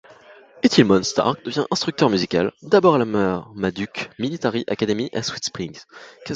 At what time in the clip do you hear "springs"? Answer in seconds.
5.45-5.83